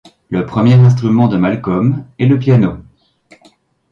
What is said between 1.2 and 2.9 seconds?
de Malcolm est le piano.